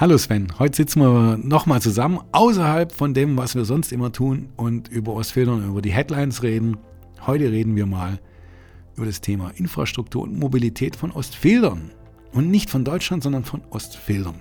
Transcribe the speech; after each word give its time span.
Hallo 0.00 0.16
Sven, 0.16 0.56
heute 0.60 0.76
sitzen 0.76 1.00
wir 1.00 1.36
nochmal 1.38 1.82
zusammen, 1.82 2.20
außerhalb 2.30 2.92
von 2.92 3.14
dem, 3.14 3.36
was 3.36 3.56
wir 3.56 3.64
sonst 3.64 3.90
immer 3.90 4.12
tun 4.12 4.48
und 4.54 4.86
über 4.86 5.12
Ostfildern, 5.14 5.68
über 5.68 5.82
die 5.82 5.90
Headlines 5.90 6.44
reden. 6.44 6.76
Heute 7.26 7.50
reden 7.50 7.74
wir 7.74 7.84
mal 7.84 8.20
über 8.94 9.06
das 9.06 9.20
Thema 9.20 9.50
Infrastruktur 9.56 10.22
und 10.22 10.38
Mobilität 10.38 10.94
von 10.94 11.10
Ostfildern. 11.10 11.90
Und 12.30 12.48
nicht 12.48 12.70
von 12.70 12.84
Deutschland, 12.84 13.24
sondern 13.24 13.42
von 13.44 13.64
Ostfildern. 13.70 14.36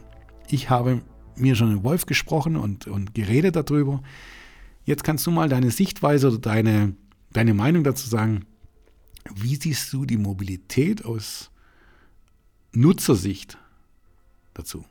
Ich 0.47 0.69
habe 0.69 1.01
mir 1.35 1.55
schon 1.55 1.71
in 1.71 1.83
Wolf 1.83 2.05
gesprochen 2.05 2.55
und, 2.55 2.85
und 2.85 3.15
geredet 3.15 3.55
darüber. 3.55 4.03
Jetzt 4.85 5.03
kannst 5.03 5.25
du 5.25 5.31
mal 5.31 5.49
deine 5.49 5.71
Sichtweise 5.71 6.27
oder 6.27 6.37
deine, 6.37 6.95
deine 7.33 7.55
Meinung 7.55 7.83
dazu 7.83 8.07
sagen. 8.07 8.45
Wie 9.33 9.55
siehst 9.55 9.91
du 9.91 10.05
die 10.05 10.17
Mobilität 10.17 11.03
aus 11.03 11.49
Nutzersicht 12.73 13.57
dazu? 14.53 14.85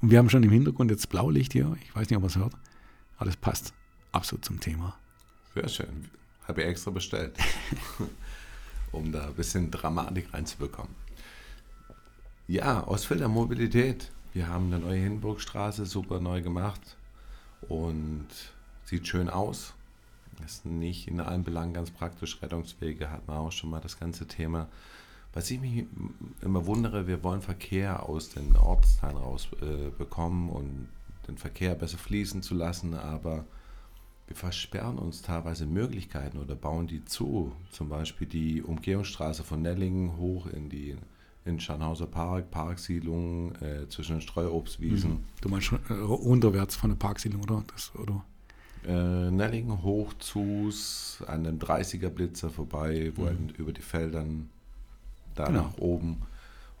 Und 0.00 0.10
wir 0.10 0.18
haben 0.18 0.30
schon 0.30 0.42
im 0.42 0.50
Hintergrund 0.50 0.90
jetzt 0.90 1.08
Blaulicht 1.08 1.52
hier. 1.52 1.76
Ich 1.82 1.94
weiß 1.94 2.08
nicht, 2.08 2.16
ob 2.16 2.22
man 2.22 2.30
es 2.30 2.36
hört. 2.36 2.54
Aber 3.16 3.26
das 3.26 3.36
passt 3.36 3.74
absolut 4.12 4.44
zum 4.44 4.60
Thema. 4.60 4.96
Sehr 5.54 5.68
schön. 5.68 6.08
Habe 6.46 6.62
ich 6.62 6.68
extra 6.68 6.90
bestellt, 6.90 7.36
um 8.92 9.12
da 9.12 9.26
ein 9.26 9.34
bisschen 9.34 9.70
Dramatik 9.70 10.32
reinzubekommen. 10.34 10.94
Ja, 12.46 12.86
Ostfelder 12.86 13.28
Mobilität. 13.28 14.10
Wir 14.34 14.48
haben 14.48 14.66
eine 14.66 14.80
neue 14.80 14.98
Hindenburgstraße 14.98 15.86
super 15.86 16.20
neu 16.20 16.42
gemacht 16.42 16.96
und 17.68 18.26
sieht 18.84 19.06
schön 19.08 19.30
aus. 19.30 19.74
Ist 20.44 20.66
nicht 20.66 21.08
in 21.08 21.20
allen 21.20 21.44
Belangen 21.44 21.72
ganz 21.72 21.90
praktisch. 21.90 22.42
Rettungswege 22.42 23.10
hat 23.10 23.26
man 23.26 23.38
auch 23.38 23.52
schon 23.52 23.70
mal 23.70 23.80
das 23.80 23.98
ganze 23.98 24.26
Thema. 24.26 24.68
Was 25.34 25.50
ich 25.50 25.60
mich 25.60 25.84
immer 26.42 26.64
wundere, 26.66 27.08
wir 27.08 27.24
wollen 27.24 27.42
Verkehr 27.42 28.08
aus 28.08 28.30
den 28.30 28.56
Ortsteilen 28.56 29.16
rausbekommen 29.16 30.48
äh, 30.48 30.52
und 30.52 30.88
den 31.26 31.36
Verkehr 31.36 31.74
besser 31.74 31.98
fließen 31.98 32.42
zu 32.42 32.54
lassen, 32.54 32.94
aber 32.94 33.44
wir 34.28 34.36
versperren 34.36 34.96
uns 34.96 35.22
teilweise 35.22 35.66
Möglichkeiten 35.66 36.38
oder 36.38 36.54
bauen 36.54 36.86
die 36.86 37.04
zu. 37.04 37.52
Zum 37.72 37.88
Beispiel 37.88 38.26
die 38.26 38.62
Umgehungsstraße 38.62 39.42
von 39.42 39.60
Nellingen 39.60 40.16
hoch 40.16 40.46
in 40.46 40.68
die 40.68 40.96
in 41.44 41.60
Scharnhauser 41.60 42.06
Park, 42.06 42.50
Parksiedlungen 42.50 43.54
äh, 43.60 43.86
zwischen 43.88 44.12
den 44.12 44.22
Streuobstwiesen. 44.22 45.10
Mhm. 45.10 45.24
Du 45.42 45.50
meinst 45.50 45.66
schon 45.66 45.80
äh, 45.90 45.92
runterwärts 45.92 46.74
von 46.74 46.88
der 46.88 46.96
Parksiedlung, 46.96 47.42
oder? 47.42 47.62
Das, 47.70 47.92
oder? 47.96 48.24
Äh, 48.86 49.30
Nellingen 49.30 49.82
hoch 49.82 50.14
zu 50.14 50.70
an 51.26 51.44
dem 51.44 51.58
30er 51.58 52.08
Blitzer 52.08 52.48
vorbei, 52.48 53.12
wo 53.14 53.24
mhm. 53.24 53.50
über 53.58 53.72
die 53.72 53.82
Feldern 53.82 54.48
da 55.34 55.46
genau. 55.46 55.62
nach 55.62 55.78
oben. 55.78 56.22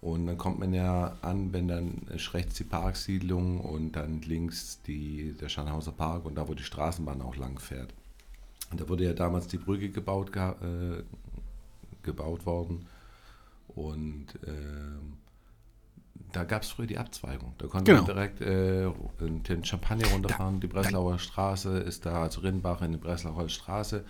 Und 0.00 0.26
dann 0.26 0.36
kommt 0.36 0.58
man 0.58 0.74
ja 0.74 1.16
an, 1.22 1.52
wenn 1.54 1.66
dann 1.66 2.02
rechts 2.34 2.56
die 2.56 2.64
Parksiedlung 2.64 3.60
und 3.60 3.92
dann 3.92 4.20
links 4.20 4.82
die, 4.82 5.34
der 5.40 5.48
Scharnhauser 5.48 5.92
Park 5.92 6.26
und 6.26 6.34
da, 6.34 6.46
wo 6.46 6.52
die 6.52 6.62
Straßenbahn 6.62 7.22
auch 7.22 7.36
lang 7.36 7.58
fährt. 7.58 7.94
Und 8.70 8.80
da 8.80 8.88
wurde 8.88 9.04
ja 9.04 9.14
damals 9.14 9.46
die 9.46 9.56
Brücke 9.56 9.88
gebaut, 9.88 10.34
äh, 10.36 11.02
gebaut 12.02 12.44
worden. 12.44 12.86
Und 13.68 14.26
äh, 14.46 14.98
da 16.32 16.44
gab 16.44 16.62
es 16.62 16.70
früher 16.70 16.86
die 16.86 16.98
Abzweigung. 16.98 17.54
Da 17.58 17.66
konnte 17.66 17.92
genau. 17.92 18.06
man 18.06 18.14
direkt 18.14 18.40
äh, 18.40 18.90
den 19.48 19.64
Champagner 19.64 20.08
runterfahren. 20.08 20.56
Da, 20.56 20.60
die 20.60 20.66
Breslauer 20.66 21.18
Straße 21.18 21.78
ist 21.78 22.04
da, 22.04 22.22
also 22.22 22.40
Rinnbach 22.40 22.82
in 22.82 22.92
die 22.92 22.98
Breslauer 22.98 23.48
Straße. 23.48 24.04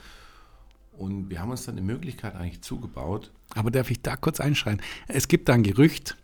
Und 0.96 1.30
wir 1.30 1.40
haben 1.40 1.50
uns 1.50 1.64
dann 1.64 1.76
die 1.76 1.82
Möglichkeit 1.82 2.34
eigentlich 2.34 2.62
zugebaut. 2.62 3.32
Aber 3.54 3.70
darf 3.70 3.90
ich 3.90 4.02
da 4.02 4.16
kurz 4.16 4.40
einschreien? 4.40 4.80
Es 5.08 5.28
gibt 5.28 5.48
da 5.48 5.54
ein 5.54 5.62
Gerücht, 5.62 6.16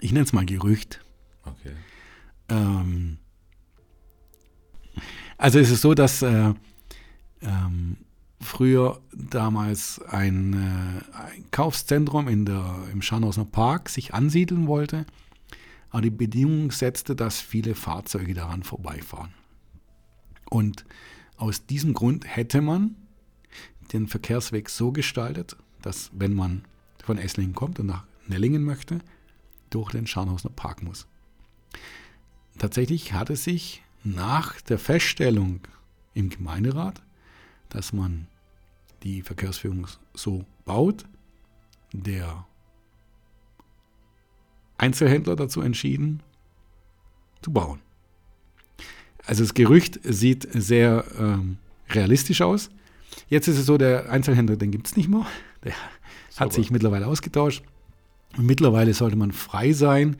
ich 0.00 0.12
nenne 0.12 0.24
es 0.24 0.32
mal 0.32 0.44
Gerücht. 0.44 1.00
Okay. 1.44 1.72
Ähm, 2.48 3.18
also 5.38 5.58
es 5.58 5.70
ist 5.70 5.82
so, 5.82 5.94
dass 5.94 6.22
äh, 6.22 6.54
ähm, 7.40 7.96
früher 8.40 9.00
damals 9.12 10.00
ein, 10.02 10.52
äh, 10.52 11.18
ein 11.18 11.50
Kaufszentrum 11.50 12.28
in 12.28 12.44
der, 12.44 12.76
im 12.92 13.02
Scharnhauser 13.02 13.44
Park 13.44 13.88
sich 13.88 14.14
ansiedeln 14.14 14.66
wollte, 14.66 15.06
aber 15.90 16.02
die 16.02 16.10
Bedingung 16.10 16.70
setzte, 16.70 17.16
dass 17.16 17.40
viele 17.40 17.74
Fahrzeuge 17.74 18.34
daran 18.34 18.62
vorbeifahren. 18.62 19.32
Und 20.50 20.84
aus 21.36 21.66
diesem 21.66 21.94
Grund 21.94 22.24
hätte 22.26 22.60
man 22.60 22.96
den 23.92 24.08
Verkehrsweg 24.08 24.68
so 24.70 24.92
gestaltet, 24.92 25.56
dass 25.82 26.10
wenn 26.14 26.34
man 26.34 26.64
von 27.02 27.18
Esslingen 27.18 27.54
kommt 27.54 27.78
und 27.78 27.86
nach 27.86 28.04
Nellingen 28.26 28.64
möchte, 28.64 29.00
durch 29.70 29.90
den 29.90 30.06
Scharnhausener 30.06 30.52
Park 30.54 30.82
muss. 30.82 31.06
Tatsächlich 32.58 33.12
hat 33.12 33.30
es 33.30 33.44
sich 33.44 33.82
nach 34.04 34.60
der 34.60 34.78
Feststellung 34.78 35.60
im 36.14 36.30
Gemeinderat, 36.30 37.02
dass 37.68 37.92
man 37.92 38.28
die 39.02 39.22
Verkehrsführung 39.22 39.86
so 40.14 40.44
baut, 40.64 41.04
der 41.92 42.46
Einzelhändler 44.78 45.36
dazu 45.36 45.60
entschieden, 45.60 46.22
zu 47.42 47.52
bauen. 47.52 47.80
Also 49.26 49.42
das 49.42 49.54
Gerücht 49.54 50.00
sieht 50.02 50.48
sehr 50.52 51.04
ähm, 51.18 51.58
realistisch 51.90 52.42
aus. 52.42 52.70
Jetzt 53.28 53.48
ist 53.48 53.58
es 53.58 53.66
so, 53.66 53.78
der 53.78 54.10
Einzelhändler, 54.10 54.56
den 54.56 54.70
gibt 54.70 54.86
es 54.86 54.96
nicht 54.96 55.08
mehr. 55.08 55.26
Der 55.64 55.72
Super. 56.30 56.44
hat 56.44 56.52
sich 56.52 56.70
mittlerweile 56.70 57.06
ausgetauscht. 57.06 57.62
Und 58.36 58.46
mittlerweile 58.46 58.94
sollte 58.94 59.16
man 59.16 59.32
frei 59.32 59.72
sein 59.72 60.16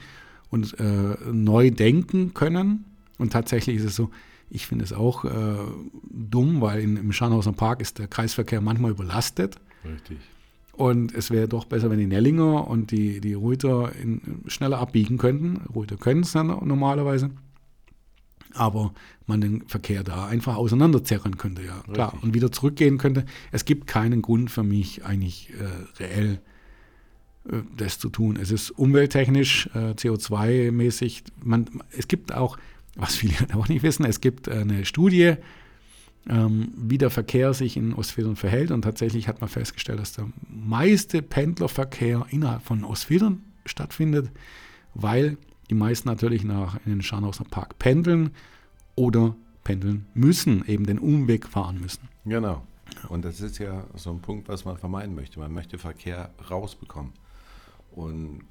und 0.50 0.78
äh, 0.78 1.16
neu 1.32 1.70
denken 1.70 2.34
können. 2.34 2.84
Und 3.18 3.32
tatsächlich 3.32 3.76
ist 3.76 3.84
es 3.84 3.96
so, 3.96 4.10
ich 4.50 4.66
finde 4.66 4.84
es 4.84 4.92
auch 4.92 5.24
äh, 5.24 5.30
dumm, 6.10 6.60
weil 6.60 6.80
in, 6.80 6.96
im 6.96 7.12
Scharnhauser 7.12 7.52
Park 7.52 7.80
ist 7.80 7.98
der 7.98 8.06
Kreisverkehr 8.06 8.60
manchmal 8.60 8.92
überlastet. 8.92 9.56
Richtig. 9.84 10.18
Und 10.72 11.14
es 11.14 11.30
wäre 11.30 11.48
doch 11.48 11.66
besser, 11.66 11.90
wenn 11.90 11.98
die 11.98 12.06
Nellinger 12.06 12.66
und 12.66 12.90
die, 12.90 13.20
die 13.20 13.34
Reuter 13.34 13.92
in, 13.94 14.42
schneller 14.46 14.78
abbiegen 14.78 15.18
könnten. 15.18 15.62
Reuter 15.74 15.96
können 15.96 16.22
es 16.22 16.32
dann 16.32 16.48
normalerweise 16.48 17.30
aber 18.54 18.92
man 19.26 19.40
den 19.40 19.66
Verkehr 19.66 20.02
da 20.02 20.26
einfach 20.26 20.56
auseinanderzerren 20.56 21.38
könnte, 21.38 21.62
ja 21.62 21.76
Richtig. 21.76 21.94
klar, 21.94 22.14
und 22.22 22.34
wieder 22.34 22.52
zurückgehen 22.52 22.98
könnte. 22.98 23.24
Es 23.52 23.64
gibt 23.64 23.86
keinen 23.86 24.22
Grund 24.22 24.50
für 24.50 24.62
mich 24.62 25.04
eigentlich 25.04 25.50
äh, 25.50 26.02
reell 26.02 26.40
äh, 27.50 27.58
das 27.76 27.98
zu 27.98 28.08
tun. 28.08 28.38
Es 28.40 28.50
ist 28.50 28.70
umwelttechnisch, 28.70 29.68
äh, 29.74 29.92
CO2-mäßig. 29.92 31.22
es 31.96 32.08
gibt 32.08 32.34
auch, 32.34 32.58
was 32.96 33.16
viele 33.16 33.34
auch 33.54 33.68
nicht 33.68 33.82
wissen, 33.82 34.04
es 34.04 34.20
gibt 34.20 34.48
eine 34.48 34.84
Studie, 34.84 35.34
ähm, 36.28 36.72
wie 36.76 36.98
der 36.98 37.10
Verkehr 37.10 37.52
sich 37.52 37.76
in 37.76 37.94
Ostfildern 37.94 38.36
verhält 38.36 38.70
und 38.70 38.82
tatsächlich 38.82 39.28
hat 39.28 39.40
man 39.40 39.50
festgestellt, 39.50 40.00
dass 40.00 40.14
der 40.14 40.28
meiste 40.48 41.22
Pendlerverkehr 41.22 42.26
innerhalb 42.30 42.62
von 42.62 42.84
Ostfildern 42.84 43.42
stattfindet, 43.66 44.30
weil 44.94 45.36
die 45.70 45.74
meisten 45.74 46.08
natürlich 46.08 46.44
nach 46.44 46.76
in 46.84 46.92
den 46.92 47.02
Scharnhauser 47.02 47.44
Park 47.44 47.78
pendeln 47.78 48.30
oder 48.96 49.34
pendeln 49.64 50.06
müssen, 50.14 50.64
eben 50.66 50.86
den 50.86 50.98
Umweg 50.98 51.48
fahren 51.48 51.80
müssen. 51.80 52.08
Genau. 52.24 52.62
Und 53.08 53.24
das 53.24 53.40
ist 53.40 53.58
ja 53.58 53.84
so 53.94 54.10
ein 54.10 54.20
Punkt, 54.20 54.48
was 54.48 54.64
man 54.64 54.76
vermeiden 54.76 55.14
möchte. 55.14 55.40
Man 55.40 55.52
möchte 55.52 55.78
Verkehr 55.78 56.30
rausbekommen. 56.50 57.12
Und 57.92 58.42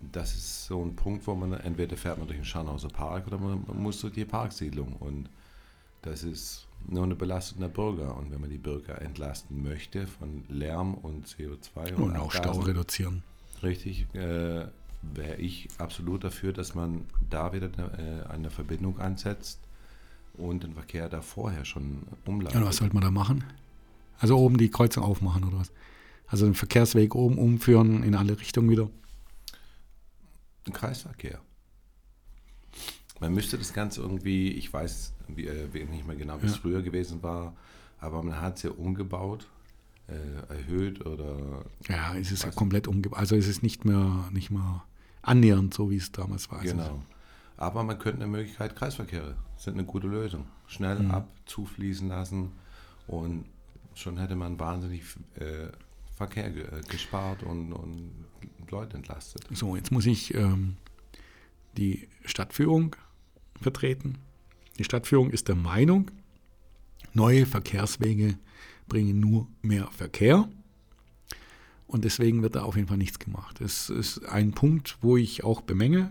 das 0.00 0.34
ist 0.34 0.66
so 0.66 0.82
ein 0.82 0.96
Punkt, 0.96 1.26
wo 1.26 1.34
man 1.34 1.52
entweder 1.52 1.96
fährt 1.96 2.18
man 2.18 2.26
durch 2.26 2.38
den 2.38 2.44
Scharnhauser 2.44 2.88
Park 2.88 3.26
oder 3.26 3.38
man 3.38 3.64
muss 3.74 4.00
durch 4.00 4.14
die 4.14 4.24
Parksiedlung. 4.24 4.94
Und 4.94 5.28
das 6.02 6.22
ist 6.22 6.66
nur 6.88 7.04
eine 7.04 7.14
Belastung 7.14 7.60
der 7.60 7.68
Bürger. 7.68 8.16
Und 8.16 8.30
wenn 8.30 8.40
man 8.40 8.50
die 8.50 8.58
Bürger 8.58 9.00
entlasten 9.00 9.62
möchte 9.62 10.06
von 10.06 10.44
Lärm 10.48 10.94
und 10.94 11.26
CO2 11.26 11.94
und, 11.94 12.02
und 12.02 12.16
auch 12.16 12.32
Stau 12.32 12.60
reduzieren. 12.60 13.22
Richtig, 13.62 14.06
äh, 14.14 14.66
wäre 15.14 15.36
ich 15.36 15.68
absolut 15.78 16.24
dafür, 16.24 16.52
dass 16.52 16.74
man 16.74 17.04
da 17.30 17.52
wieder 17.52 17.70
eine, 17.76 18.24
äh, 18.26 18.32
eine 18.32 18.50
Verbindung 18.50 18.98
ansetzt 18.98 19.60
und 20.34 20.62
den 20.62 20.74
Verkehr 20.74 21.08
da 21.08 21.22
vorher 21.22 21.64
schon 21.64 22.02
umleitet. 22.24 22.60
Ja, 22.60 22.66
was 22.66 22.76
sollte 22.76 22.94
man 22.94 23.02
da 23.02 23.10
machen? 23.10 23.44
Also 24.18 24.38
oben 24.38 24.58
die 24.58 24.70
Kreuzung 24.70 25.02
aufmachen 25.02 25.44
oder 25.44 25.58
was? 25.58 25.72
Also 26.26 26.46
den 26.46 26.54
Verkehrsweg 26.54 27.14
oben 27.14 27.38
umführen 27.38 28.02
in 28.02 28.14
alle 28.14 28.38
Richtungen 28.38 28.70
wieder? 28.70 28.90
Ein 30.66 30.72
Kreisverkehr. 30.72 31.40
Man 33.20 33.32
müsste 33.32 33.56
das 33.56 33.72
Ganze 33.72 34.02
irgendwie, 34.02 34.50
ich 34.50 34.72
weiß 34.72 35.12
wie, 35.28 35.46
äh, 35.46 35.84
nicht 35.84 36.06
mehr 36.06 36.16
genau, 36.16 36.38
wie 36.42 36.46
ja. 36.46 36.52
es 36.52 36.56
früher 36.56 36.82
gewesen 36.82 37.22
war, 37.22 37.54
aber 37.98 38.22
man 38.22 38.40
hat 38.40 38.56
es 38.56 38.64
ja 38.64 38.70
umgebaut 38.70 39.46
äh, 40.08 40.52
erhöht 40.52 41.04
oder. 41.04 41.64
Ja, 41.88 42.14
es 42.16 42.30
ist 42.30 42.44
ja 42.44 42.50
komplett 42.50 42.88
umgebaut. 42.88 43.18
Also 43.18 43.36
es 43.36 43.48
ist 43.48 43.62
nicht 43.62 43.84
mehr, 43.84 44.28
nicht 44.32 44.50
mehr 44.50 44.84
annähernd 45.26 45.74
so, 45.74 45.90
wie 45.90 45.96
es 45.96 46.12
damals 46.12 46.50
war. 46.50 46.60
Genau. 46.60 47.02
Aber 47.56 47.82
man 47.82 47.98
könnte 47.98 48.22
eine 48.22 48.30
Möglichkeit, 48.30 48.76
Kreisverkehre 48.76 49.34
sind 49.56 49.74
eine 49.74 49.84
gute 49.84 50.06
Lösung. 50.06 50.46
Schnell 50.66 51.00
mhm. 51.00 51.10
ab, 51.10 51.28
zufließen 51.46 52.08
lassen 52.08 52.52
und 53.06 53.46
schon 53.94 54.18
hätte 54.18 54.36
man 54.36 54.58
wahnsinnig 54.60 55.02
äh, 55.36 55.68
Verkehr 56.14 56.50
ge 56.50 56.64
äh, 56.64 56.80
gespart 56.88 57.42
und, 57.42 57.72
und 57.72 58.10
Leute 58.70 58.96
entlastet. 58.96 59.46
So, 59.52 59.76
jetzt 59.76 59.90
muss 59.90 60.06
ich 60.06 60.34
ähm, 60.34 60.76
die 61.76 62.08
Stadtführung 62.24 62.96
vertreten. 63.60 64.18
Die 64.78 64.84
Stadtführung 64.84 65.30
ist 65.30 65.48
der 65.48 65.56
Meinung, 65.56 66.10
neue 67.14 67.46
Verkehrswege 67.46 68.38
bringen 68.88 69.20
nur 69.20 69.48
mehr 69.62 69.88
Verkehr. 69.88 70.48
Und 71.86 72.04
deswegen 72.04 72.42
wird 72.42 72.56
da 72.56 72.62
auf 72.62 72.76
jeden 72.76 72.88
Fall 72.88 72.96
nichts 72.96 73.18
gemacht. 73.18 73.60
Das 73.60 73.90
ist 73.90 74.24
ein 74.26 74.52
Punkt, 74.52 74.98
wo 75.02 75.16
ich 75.16 75.44
auch 75.44 75.60
bemenge. 75.60 76.10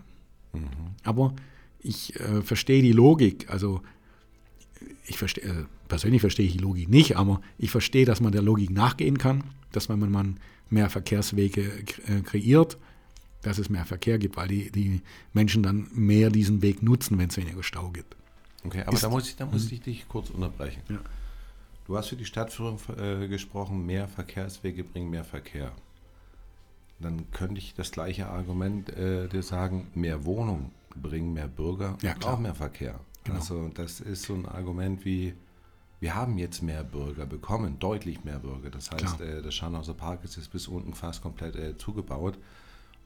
Mhm. 0.52 0.68
Aber 1.02 1.34
ich 1.80 2.18
äh, 2.18 2.42
verstehe 2.42 2.82
die 2.82 2.92
Logik. 2.92 3.50
Also 3.50 3.82
ich 5.06 5.18
verstehe, 5.18 5.44
äh, 5.44 5.64
persönlich 5.88 6.20
verstehe 6.20 6.46
ich 6.46 6.52
die 6.52 6.58
Logik 6.58 6.88
nicht, 6.88 7.16
aber 7.16 7.40
ich 7.58 7.70
verstehe, 7.70 8.04
dass 8.04 8.20
man 8.20 8.32
der 8.32 8.42
Logik 8.42 8.70
nachgehen 8.70 9.18
kann, 9.18 9.44
dass 9.72 9.88
wenn 9.88 9.98
man 9.98 10.40
mehr 10.70 10.90
Verkehrswege 10.90 11.62
äh, 12.06 12.20
kreiert, 12.22 12.78
dass 13.42 13.58
es 13.58 13.68
mehr 13.68 13.84
Verkehr 13.84 14.18
gibt, 14.18 14.36
weil 14.36 14.48
die, 14.48 14.70
die 14.72 15.02
Menschen 15.32 15.62
dann 15.62 15.86
mehr 15.92 16.30
diesen 16.30 16.62
Weg 16.62 16.82
nutzen, 16.82 17.18
wenn 17.18 17.28
es 17.28 17.36
weniger 17.36 17.62
Stau 17.62 17.90
gibt. 17.90 18.16
Okay, 18.64 18.82
aber 18.82 18.94
ist, 18.94 19.04
da 19.04 19.08
muss, 19.08 19.28
ich, 19.28 19.36
da 19.36 19.46
muss 19.46 19.70
ich 19.70 19.80
dich 19.80 20.08
kurz 20.08 20.30
unterbrechen. 20.30 20.82
Ja. 20.88 20.98
Du 21.86 21.96
hast 21.96 22.08
für 22.08 22.16
die 22.16 22.24
Stadtführung 22.24 22.80
äh, 22.98 23.28
gesprochen, 23.28 23.86
mehr 23.86 24.08
Verkehrswege 24.08 24.82
bringen 24.82 25.10
mehr 25.10 25.24
Verkehr. 25.24 25.72
Dann 26.98 27.30
könnte 27.30 27.58
ich 27.58 27.74
das 27.74 27.92
gleiche 27.92 28.28
Argument 28.28 28.88
äh, 28.90 29.28
dir 29.28 29.42
sagen, 29.42 29.86
mehr 29.94 30.24
Wohnungen 30.24 30.72
bringen 30.96 31.32
mehr 31.32 31.48
Bürger, 31.48 31.96
ja, 32.02 32.14
auch 32.24 32.38
mehr 32.38 32.54
Verkehr. 32.54 32.98
Genau. 33.24 33.38
Also 33.38 33.68
das 33.68 34.00
ist 34.00 34.22
so 34.22 34.34
ein 34.34 34.46
Argument 34.46 35.04
wie, 35.04 35.34
wir 36.00 36.14
haben 36.14 36.38
jetzt 36.38 36.62
mehr 36.62 36.82
Bürger 36.82 37.26
bekommen, 37.26 37.78
deutlich 37.78 38.24
mehr 38.24 38.38
Bürger. 38.38 38.70
Das 38.70 38.90
heißt, 38.90 39.20
äh, 39.20 39.42
der 39.42 39.50
Scharnhauser 39.50 39.94
Park 39.94 40.24
ist 40.24 40.36
jetzt 40.36 40.50
bis 40.50 40.66
unten 40.68 40.94
fast 40.94 41.22
komplett 41.22 41.54
äh, 41.54 41.76
zugebaut. 41.76 42.38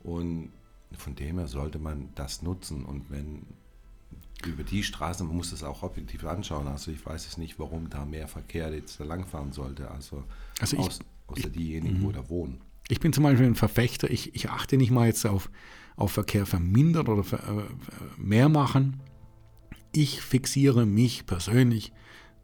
Und 0.02 0.50
von 0.96 1.14
dem 1.14 1.38
her 1.38 1.48
sollte 1.48 1.78
man 1.78 2.10
das 2.14 2.42
nutzen. 2.42 2.84
Und 2.84 3.10
wenn 3.10 3.42
über 4.46 4.64
die 4.64 4.82
Straße, 4.82 5.24
man 5.24 5.36
muss 5.36 5.50
das 5.50 5.62
auch 5.62 5.82
objektiv 5.82 6.24
anschauen. 6.24 6.66
Also 6.66 6.90
ich 6.90 7.04
weiß 7.04 7.26
es 7.26 7.38
nicht, 7.38 7.58
warum 7.58 7.90
da 7.90 8.04
mehr 8.04 8.28
Verkehr 8.28 8.72
jetzt 8.72 9.00
da 9.00 9.04
langfahren 9.04 9.52
sollte. 9.52 9.90
Also, 9.90 10.24
also 10.60 10.76
ich, 10.76 10.82
aus, 10.82 10.98
außer 11.26 11.46
ich, 11.46 11.52
diejenigen, 11.52 12.02
wo 12.02 12.08
mhm. 12.08 12.12
da 12.12 12.28
wohnen. 12.28 12.60
Ich 12.88 13.00
bin 13.00 13.12
zum 13.12 13.24
Beispiel 13.24 13.46
ein 13.46 13.54
Verfechter, 13.54 14.10
ich, 14.10 14.34
ich 14.34 14.50
achte 14.50 14.76
nicht 14.76 14.90
mal 14.90 15.06
jetzt 15.06 15.24
auf, 15.26 15.50
auf 15.96 16.12
Verkehr 16.12 16.46
vermindert 16.46 17.08
oder 17.08 17.24
äh, 17.32 18.20
mehr 18.20 18.48
machen. 18.48 19.00
Ich 19.92 20.20
fixiere 20.20 20.86
mich 20.86 21.26
persönlich 21.26 21.92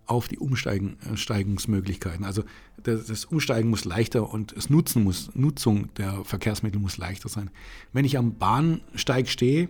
auf 0.06 0.28
die 0.28 0.38
Umsteigungsmöglichkeiten. 0.38 2.24
Also 2.24 2.44
das 2.82 3.24
Umsteigen 3.24 3.70
muss 3.70 3.84
leichter 3.84 4.32
und 4.32 4.56
das 4.56 4.70
Nutzen 4.70 5.02
muss, 5.02 5.30
Nutzung 5.34 5.92
der 5.94 6.24
Verkehrsmittel 6.24 6.80
muss 6.80 6.96
leichter 6.96 7.28
sein. 7.28 7.50
Wenn 7.92 8.04
ich 8.04 8.16
am 8.16 8.38
Bahnsteig 8.38 9.28
stehe, 9.28 9.68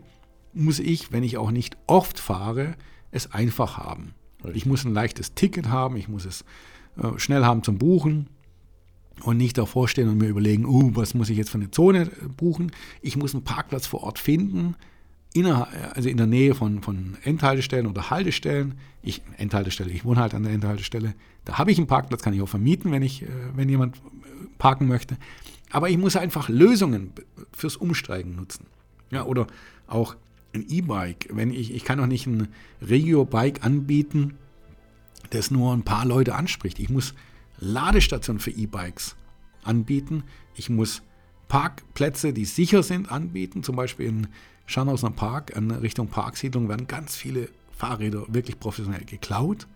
muss 0.57 0.79
ich, 0.79 1.13
wenn 1.13 1.23
ich 1.23 1.37
auch 1.37 1.51
nicht 1.51 1.77
oft 1.87 2.19
fahre, 2.19 2.75
es 3.11 3.33
einfach 3.33 3.79
haben. 3.79 4.15
Richtig. 4.43 4.57
Ich 4.57 4.67
muss 4.67 4.85
ein 4.85 4.95
leichtes 4.95 5.35
Ticket 5.35 5.69
haben, 5.69 5.97
ich 5.97 6.09
muss 6.09 6.25
es 6.25 6.45
äh, 7.03 7.19
schnell 7.19 7.45
haben 7.45 7.63
zum 7.63 7.79
Buchen 7.79 8.29
und 9.23 9.37
nicht 9.37 9.59
davor 9.59 9.89
stehen 9.89 10.09
und 10.09 10.19
mir 10.19 10.29
überlegen, 10.29 10.67
uh, 10.67 10.91
was 10.95 11.15
muss 11.15 11.31
ich 11.31 11.37
jetzt 11.37 11.51
für 11.51 11.59
eine 11.59 11.71
Zone 11.71 12.03
äh, 12.03 12.29
buchen. 12.29 12.73
Ich 13.01 13.17
muss 13.17 13.35
einen 13.35 13.45
Parkplatz 13.45 13.87
vor 13.87 14.03
Ort 14.03 14.19
finden, 14.19 14.77
also 15.93 16.09
in 16.09 16.17
der 16.17 16.27
Nähe 16.27 16.55
von, 16.55 16.81
von 16.81 17.19
Endhaltestellen 17.23 17.87
oder 17.87 18.09
Haltestellen. 18.09 18.75
Ich, 19.03 19.21
Endhaltestelle, 19.37 19.91
ich 19.91 20.05
wohne 20.05 20.21
halt 20.21 20.33
an 20.33 20.45
der 20.45 20.53
Endhaltestelle. 20.53 21.15
Da 21.45 21.59
habe 21.59 21.71
ich 21.71 21.77
einen 21.77 21.87
Parkplatz, 21.87 22.23
kann 22.23 22.33
ich 22.33 22.41
auch 22.41 22.49
vermieten, 22.49 22.91
wenn, 22.91 23.03
ich, 23.03 23.23
äh, 23.23 23.29
wenn 23.55 23.69
jemand 23.69 24.01
parken 24.57 24.89
möchte. 24.89 25.19
Aber 25.71 25.91
ich 25.91 25.99
muss 25.99 26.17
einfach 26.17 26.49
Lösungen 26.49 27.13
fürs 27.53 27.77
Umsteigen 27.77 28.37
nutzen. 28.37 28.67
Ja, 29.11 29.25
oder 29.25 29.47
auch 29.87 30.17
ein 30.57 30.69
E-Bike. 30.69 31.29
Wenn 31.33 31.53
ich, 31.53 31.75
ich 31.75 31.85
kann 31.85 31.99
doch 31.99 32.07
nicht 32.07 32.27
ein 32.27 32.49
Regio-Bike 32.81 33.65
anbieten, 33.65 34.35
das 35.31 35.51
nur 35.51 35.73
ein 35.73 35.83
paar 35.83 36.05
Leute 36.05 36.35
anspricht. 36.35 36.79
Ich 36.79 36.91
muss 36.91 37.15
Ladestationen 37.59 38.41
für 38.41 38.51
E-Bikes 38.51 39.17
anbieten. 39.63 40.25
Ich 40.55 40.71
muss 40.71 41.03
Parkplätze, 41.49 42.33
die 42.33 42.45
sicher 42.45 42.83
sind, 42.83 43.11
anbieten. 43.11 43.63
Zum 43.63 43.77
Beispiel 43.77 44.07
in 44.07 44.29
Scharnhauser 44.67 45.11
Park, 45.11 45.51
in 45.57 45.71
Richtung 45.71 46.09
Parksiedlung, 46.09 46.69
werden 46.69 46.87
ganz 46.87 47.17
viele 47.17 47.49
Fahrräder 47.71 48.25
wirklich 48.29 48.59
professionell 48.59 49.05
geklaut. 49.05 49.67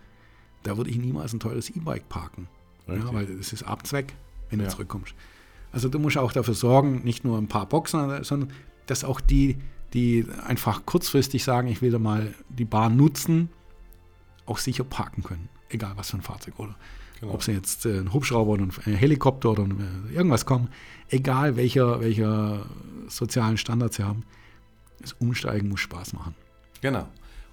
Da 0.63 0.77
würde 0.77 0.89
ich 0.89 0.97
niemals 0.97 1.33
ein 1.33 1.39
teures 1.39 1.69
E-Bike 1.69 2.09
parken. 2.09 2.47
Ja, 2.87 3.13
weil 3.13 3.25
das 3.25 3.53
ist 3.53 3.63
Abzweck, 3.63 4.13
wenn 4.49 4.59
ja. 4.59 4.65
du 4.65 4.71
zurückkommst. 4.71 5.13
Also 5.71 5.87
du 5.87 5.99
musst 5.99 6.17
auch 6.17 6.33
dafür 6.33 6.53
sorgen, 6.53 7.03
nicht 7.03 7.23
nur 7.23 7.37
ein 7.37 7.47
paar 7.47 7.65
Boxen, 7.67 8.23
sondern 8.23 8.51
dass 8.87 9.03
auch 9.03 9.21
die 9.21 9.57
die 9.93 10.25
einfach 10.45 10.85
kurzfristig 10.85 11.43
sagen, 11.43 11.67
ich 11.67 11.81
will 11.81 11.91
da 11.91 11.99
mal 11.99 12.33
die 12.49 12.65
Bahn 12.65 12.95
nutzen, 12.95 13.49
auch 14.45 14.57
sicher 14.57 14.83
parken 14.83 15.23
können. 15.23 15.49
Egal 15.69 15.93
was 15.95 16.11
für 16.11 16.17
ein 16.17 16.21
Fahrzeug 16.21 16.59
oder 16.59 16.75
genau. 17.19 17.33
ob 17.33 17.43
sie 17.43 17.53
jetzt 17.53 17.85
äh, 17.85 17.99
ein 17.99 18.13
Hubschrauber 18.13 18.51
oder 18.51 18.63
ein 18.63 18.93
Helikopter 18.93 19.51
oder 19.51 19.63
äh, 19.63 20.13
irgendwas 20.13 20.45
kommen. 20.45 20.69
Egal 21.09 21.55
welcher, 21.55 22.01
welcher 22.01 22.65
sozialen 23.07 23.57
Standards 23.57 23.97
sie 23.97 24.03
haben, 24.03 24.23
das 24.99 25.13
Umsteigen 25.13 25.69
muss 25.69 25.81
Spaß 25.81 26.13
machen. 26.13 26.35
Genau. 26.81 27.07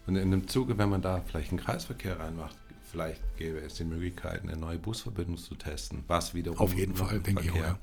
Und 0.06 0.16
in 0.16 0.30
dem 0.30 0.48
Zuge, 0.48 0.78
wenn 0.78 0.88
man 0.88 1.02
da 1.02 1.20
vielleicht 1.26 1.50
einen 1.50 1.60
Kreisverkehr 1.60 2.18
reinmacht, 2.18 2.56
vielleicht 2.90 3.20
gäbe 3.36 3.58
es 3.58 3.74
die 3.74 3.84
Möglichkeit, 3.84 4.42
eine 4.42 4.56
neue 4.56 4.78
Busverbindung 4.78 5.36
zu 5.36 5.54
testen, 5.54 6.04
was 6.06 6.34
wiederum 6.34 6.58
auf 6.58 6.74
jeden 6.74 6.94
Fall, 6.94 7.20
denke 7.20 7.44
ich 7.44 7.50
auch, 7.52 7.56
ja 7.56 7.78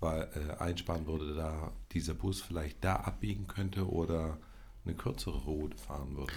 weil 0.00 0.28
äh, 0.34 0.62
einsparen 0.62 1.06
würde, 1.06 1.34
da 1.34 1.72
dieser 1.92 2.14
Bus 2.14 2.40
vielleicht 2.40 2.84
da 2.84 2.96
abbiegen 2.96 3.46
könnte 3.46 3.88
oder 3.88 4.38
eine 4.84 4.94
kürzere 4.94 5.38
Route 5.38 5.76
fahren 5.76 6.16
würde. 6.16 6.32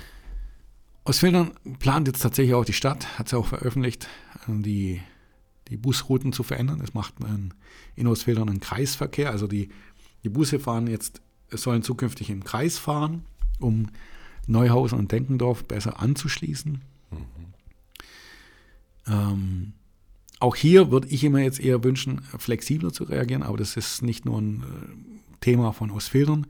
Aus 1.03 1.19
Filtern 1.19 1.51
plant 1.79 2.07
jetzt 2.07 2.21
tatsächlich 2.21 2.53
auch 2.53 2.65
die 2.65 2.73
Stadt, 2.73 3.17
hat 3.17 3.27
es 3.27 3.33
auch 3.33 3.45
veröffentlicht, 3.45 4.07
die, 4.47 5.01
die 5.67 5.77
Busrouten 5.77 6.33
zu 6.33 6.43
verändern. 6.43 6.81
Es 6.81 6.93
macht 6.93 7.19
man 7.19 7.53
in 7.95 8.07
Ostfildern 8.07 8.49
einen 8.49 8.59
Kreisverkehr, 8.59 9.31
also 9.31 9.47
die, 9.47 9.69
die 10.23 10.29
Busse 10.29 10.59
fahren 10.59 10.87
jetzt, 10.87 11.21
sollen 11.49 11.83
zukünftig 11.83 12.29
im 12.29 12.43
Kreis 12.43 12.77
fahren, 12.77 13.25
um 13.59 13.87
Neuhausen 14.45 14.99
und 14.99 15.11
Denkendorf 15.11 15.65
besser 15.65 15.99
anzuschließen. 15.99 16.81
Mhm. 17.11 17.53
Ähm, 19.07 19.73
auch 20.39 20.55
hier 20.55 20.91
würde 20.91 21.07
ich 21.09 21.23
immer 21.23 21.39
jetzt 21.39 21.59
eher 21.59 21.83
wünschen, 21.83 22.21
flexibler 22.37 22.93
zu 22.93 23.03
reagieren, 23.03 23.43
aber 23.43 23.57
das 23.57 23.75
ist 23.75 24.01
nicht 24.01 24.25
nur 24.25 24.39
ein 24.39 24.63
äh, 24.63 25.35
Thema 25.41 25.73
von 25.73 25.91
Ostfildern. 25.91 26.47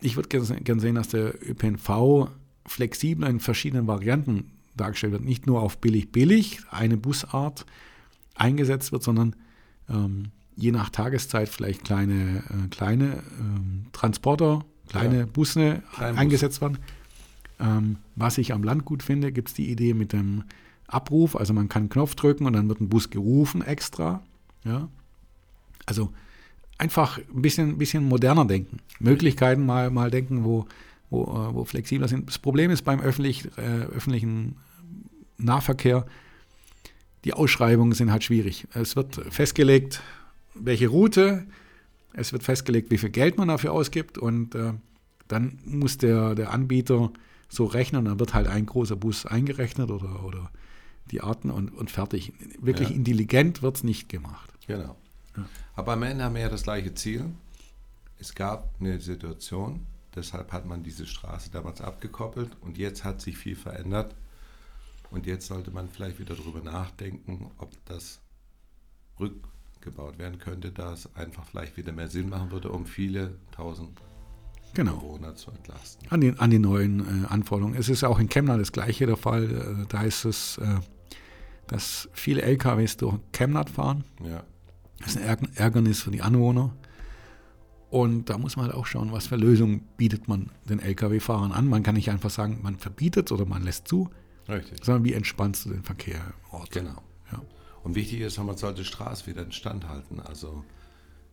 Ich 0.00 0.16
würde 0.16 0.28
gerne 0.28 0.80
sehen, 0.80 0.94
dass 0.94 1.08
der 1.08 1.34
ÖPNV 1.42 2.28
flexibler 2.66 3.28
in 3.28 3.40
verschiedenen 3.40 3.86
Varianten 3.86 4.52
dargestellt 4.76 5.12
wird. 5.12 5.24
Nicht 5.24 5.46
nur 5.46 5.60
auf 5.60 5.78
billig-billig, 5.78 6.60
eine 6.70 6.96
Busart 6.96 7.64
eingesetzt 8.34 8.92
wird, 8.92 9.02
sondern 9.02 9.36
ähm, 9.88 10.30
je 10.56 10.72
nach 10.72 10.90
Tageszeit 10.90 11.48
vielleicht 11.48 11.84
kleine, 11.84 12.42
äh, 12.48 12.68
kleine 12.68 13.22
ähm, 13.38 13.86
Transporter, 13.92 14.64
kleine 14.88 15.20
ja. 15.20 15.26
Busse 15.26 15.82
Klein 15.94 16.16
eingesetzt 16.16 16.60
werden. 16.60 16.78
Ähm, 17.60 17.96
was 18.16 18.38
ich 18.38 18.52
am 18.52 18.62
Land 18.62 18.84
gut 18.84 19.02
finde, 19.02 19.32
gibt 19.32 19.48
es 19.48 19.54
die 19.54 19.70
Idee 19.70 19.94
mit 19.94 20.12
dem 20.12 20.44
Abruf, 20.86 21.36
also 21.36 21.52
man 21.52 21.68
kann 21.68 21.84
einen 21.84 21.88
Knopf 21.88 22.14
drücken 22.14 22.46
und 22.46 22.52
dann 22.52 22.68
wird 22.68 22.80
ein 22.80 22.88
Bus 22.88 23.10
gerufen 23.10 23.62
extra. 23.62 24.22
Ja? 24.64 24.88
Also 25.86 26.12
einfach 26.78 27.18
ein 27.18 27.42
bisschen, 27.42 27.78
bisschen 27.78 28.04
moderner 28.04 28.44
denken. 28.44 28.78
Möglichkeiten 28.98 29.64
mal, 29.64 29.90
mal 29.90 30.10
denken, 30.10 30.44
wo, 30.44 30.66
wo, 31.10 31.22
äh, 31.22 31.54
wo 31.54 31.64
flexibler 31.64 32.08
sind. 32.08 32.28
Das 32.28 32.38
Problem 32.38 32.70
ist 32.70 32.82
beim 32.82 33.00
öffentlich, 33.00 33.46
äh, 33.56 33.84
öffentlichen 33.84 34.56
Nahverkehr, 35.38 36.06
die 37.24 37.32
Ausschreibungen 37.32 37.92
sind 37.92 38.12
halt 38.12 38.24
schwierig. 38.24 38.66
Es 38.74 38.96
wird 38.96 39.16
festgelegt, 39.30 40.02
welche 40.54 40.88
Route, 40.88 41.46
es 42.12 42.32
wird 42.32 42.42
festgelegt, 42.42 42.90
wie 42.90 42.98
viel 42.98 43.10
Geld 43.10 43.38
man 43.38 43.48
dafür 43.48 43.72
ausgibt 43.72 44.18
und 44.18 44.54
äh, 44.54 44.74
dann 45.26 45.58
muss 45.64 45.98
der, 45.98 46.34
der 46.34 46.52
Anbieter 46.52 47.10
so 47.48 47.64
rechnen, 47.64 48.04
dann 48.04 48.20
wird 48.20 48.34
halt 48.34 48.46
ein 48.46 48.66
großer 48.66 48.96
Bus 48.96 49.26
eingerechnet 49.26 49.90
oder, 49.90 50.24
oder 50.24 50.50
die 51.10 51.20
Arten 51.20 51.50
und, 51.50 51.70
und 51.70 51.90
fertig. 51.90 52.32
Wirklich 52.60 52.90
ja. 52.90 52.96
intelligent 52.96 53.62
wird 53.62 53.76
es 53.76 53.84
nicht 53.84 54.08
gemacht. 54.08 54.50
Genau. 54.66 54.96
Ja. 55.36 55.44
Aber 55.74 55.92
am 55.92 56.02
Ende 56.02 56.24
haben 56.24 56.34
wir 56.34 56.42
ja 56.42 56.48
das 56.48 56.62
gleiche 56.62 56.94
Ziel. 56.94 57.26
Es 58.18 58.34
gab 58.34 58.70
eine 58.80 59.00
Situation, 59.00 59.86
deshalb 60.14 60.52
hat 60.52 60.66
man 60.66 60.82
diese 60.82 61.06
Straße 61.06 61.50
damals 61.50 61.80
abgekoppelt 61.80 62.56
und 62.60 62.78
jetzt 62.78 63.04
hat 63.04 63.20
sich 63.20 63.36
viel 63.36 63.56
verändert. 63.56 64.14
Und 65.10 65.26
jetzt 65.26 65.46
sollte 65.46 65.70
man 65.70 65.88
vielleicht 65.88 66.18
wieder 66.18 66.34
darüber 66.34 66.60
nachdenken, 66.60 67.50
ob 67.58 67.70
das 67.84 68.20
rückgebaut 69.20 70.18
werden 70.18 70.38
könnte, 70.38 70.72
da 70.72 70.92
es 70.92 71.14
einfach 71.14 71.44
vielleicht 71.44 71.76
wieder 71.76 71.92
mehr 71.92 72.08
Sinn 72.08 72.28
machen 72.28 72.50
würde, 72.50 72.70
um 72.70 72.86
viele 72.86 73.36
tausend 73.52 74.00
genau. 74.74 74.96
Bewohner 74.96 75.36
zu 75.36 75.50
entlasten. 75.50 76.08
An 76.10 76.20
die, 76.20 76.32
an 76.36 76.50
die 76.50 76.58
neuen 76.58 77.24
äh, 77.24 77.26
Anforderungen. 77.26 77.76
Es 77.76 77.88
ist 77.88 78.04
auch 78.04 78.18
in 78.18 78.28
Chemnat 78.28 78.60
das 78.60 78.72
gleiche 78.72 79.06
der 79.06 79.16
Fall. 79.16 79.84
Äh, 79.84 79.86
da 79.88 80.02
ist 80.02 80.24
es 80.24 80.58
äh, 80.58 80.80
dass 81.66 82.08
viele 82.12 82.42
LKWs 82.42 82.96
durch 82.96 83.16
Chemnat 83.32 83.70
fahren. 83.70 84.04
Ja. 84.22 84.42
Das 84.98 85.16
ist 85.16 85.22
ein 85.22 85.48
Ärgernis 85.56 86.00
für 86.02 86.10
die 86.10 86.22
Anwohner. 86.22 86.74
Und 87.90 88.28
da 88.28 88.38
muss 88.38 88.56
man 88.56 88.66
halt 88.66 88.74
auch 88.74 88.86
schauen, 88.86 89.12
was 89.12 89.28
für 89.28 89.36
Lösungen 89.36 89.86
bietet 89.96 90.26
man 90.26 90.50
den 90.68 90.80
Lkw-Fahrern 90.80 91.52
an. 91.52 91.68
Man 91.68 91.82
kann 91.82 91.94
nicht 91.94 92.10
einfach 92.10 92.30
sagen, 92.30 92.58
man 92.62 92.76
verbietet 92.76 93.30
oder 93.30 93.46
man 93.46 93.62
lässt 93.62 93.86
zu, 93.86 94.10
Richtig. 94.48 94.84
sondern 94.84 95.04
wie 95.04 95.12
entspannst 95.12 95.64
du 95.64 95.70
den 95.70 95.84
Verkehr 95.84 96.20
im 96.20 96.58
Ort? 96.58 96.70
Genau. 96.72 97.02
Ja. 97.30 97.40
Und 97.84 97.94
wichtig 97.94 98.20
ist, 98.20 98.38
man 98.38 98.56
sollte 98.56 98.84
Straße 98.84 99.26
wieder 99.26 99.42
instand 99.42 99.88
halten. 99.88 100.18
Also 100.18 100.64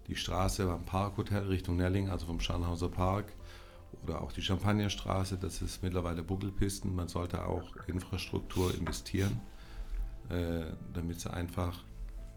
die 0.08 0.16
Straße 0.16 0.66
beim 0.66 0.86
Parkhotel 0.86 1.48
Richtung 1.48 1.78
Nelling, 1.78 2.10
also 2.10 2.26
vom 2.26 2.40
Scharnhauser 2.40 2.90
Park 2.90 3.34
oder 4.04 4.22
auch 4.22 4.32
die 4.32 4.42
Champagnerstraße, 4.42 5.38
das 5.38 5.62
ist 5.62 5.82
mittlerweile 5.82 6.22
Buckelpisten. 6.24 6.96
Man 6.96 7.08
sollte 7.08 7.46
auch 7.46 7.76
Infrastruktur 7.88 8.74
investieren, 8.76 9.40
damit 10.94 11.20
sie 11.20 11.32
einfach 11.32 11.84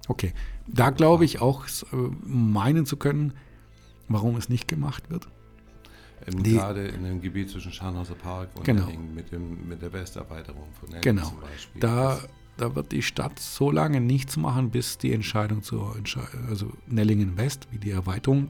Okay, 0.08 0.34
da 0.66 0.90
glaube 0.90 1.24
ich 1.24 1.40
auch 1.40 1.64
äh, 1.66 1.96
meinen 2.26 2.84
zu 2.84 2.96
können, 2.98 3.32
warum 4.08 4.36
es 4.36 4.48
nicht 4.50 4.68
gemacht 4.68 5.08
wird. 5.10 5.28
ähm, 6.26 6.42
Die- 6.42 6.52
gerade 6.52 6.86
in 6.88 7.04
dem 7.04 7.20
Gebiet 7.22 7.48
zwischen 7.50 7.72
Scharnhauser 7.72 8.14
Park 8.14 8.50
und 8.54 8.64
Genau. 8.64 8.86
Mit, 9.14 9.32
dem, 9.32 9.66
mit 9.66 9.80
der 9.80 9.92
Westerweiterung 9.94 10.68
von 10.78 10.88
Nelling 10.90 11.02
Genau. 11.02 11.28
zum 11.28 11.40
Beispiel. 11.40 11.80
Da, 11.80 12.20
da 12.58 12.74
wird 12.74 12.92
die 12.92 13.00
Stadt 13.02 13.38
so 13.38 13.70
lange 13.70 14.00
nichts 14.00 14.36
machen, 14.36 14.70
bis 14.70 14.98
die 14.98 15.12
Entscheidung 15.14 15.62
zur 15.62 15.96
Entsche 15.96 16.20
also 16.50 16.70
Nellingen 16.86 17.36
West, 17.38 17.66
wie 17.70 17.78
die 17.78 17.90
Erweiterung 17.90 18.48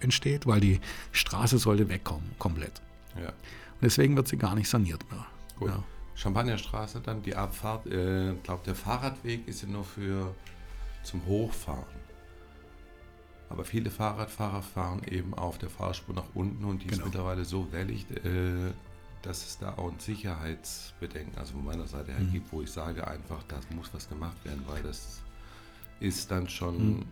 entsteht, 0.00 0.46
weil 0.46 0.60
die 0.60 0.80
Straße 1.12 1.58
sollte 1.58 1.88
wegkommen, 1.90 2.30
komplett. 2.38 2.80
ja. 3.20 3.28
Und 3.28 3.82
deswegen 3.82 4.16
wird 4.16 4.28
sie 4.28 4.36
gar 4.38 4.54
nicht 4.54 4.68
saniert 4.70 5.04
mehr. 5.10 5.26
Gut. 5.58 5.68
Ja. 5.68 5.84
Champagnerstraße 6.14 7.00
dann, 7.00 7.22
die 7.22 7.34
Abfahrt. 7.34 7.86
Ich 7.86 7.92
äh, 7.92 8.34
glaube, 8.42 8.62
der 8.64 8.74
Fahrradweg 8.74 9.46
ist 9.48 9.62
ja 9.62 9.68
nur 9.68 9.84
für 9.84 10.34
zum 11.02 11.24
Hochfahren. 11.26 11.84
Aber 13.50 13.64
viele 13.64 13.90
Fahrradfahrer 13.90 14.62
fahren 14.62 15.02
eben 15.10 15.34
auf 15.34 15.58
der 15.58 15.68
Fahrspur 15.70 16.14
nach 16.14 16.34
unten 16.34 16.64
und 16.64 16.82
die 16.82 16.86
ist 16.86 16.94
Genau. 16.94 17.06
mittlerweile 17.06 17.44
so 17.44 17.70
wellig, 17.72 18.06
äh, 18.24 18.72
dass 19.22 19.46
es 19.46 19.58
da 19.58 19.74
auch 19.76 19.90
ein 19.90 19.98
Sicherheitsbedenken, 19.98 21.36
also 21.38 21.54
von 21.54 21.64
meiner 21.64 21.86
Seite 21.86 22.12
her 22.12 22.20
Mhm. 22.20 22.32
gibt, 22.32 22.52
wo 22.52 22.62
ich 22.62 22.70
sage 22.70 23.06
einfach, 23.06 23.42
da 23.48 23.56
muss 23.74 23.92
was 23.92 24.08
gemacht 24.08 24.36
werden, 24.44 24.62
weil 24.66 24.82
das 24.82 25.22
ist 26.00 26.30
dann 26.30 26.48
schon, 26.48 26.96
Mhm. 26.96 27.04